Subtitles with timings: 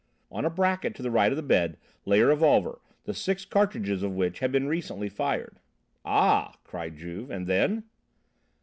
[0.31, 4.01] On a bracket to the right of the bed lay a revolver, the six cartridges
[4.01, 5.59] of which had been recently fired."
[6.03, 7.29] "Ah!" cried Juve.
[7.29, 7.83] "And then?"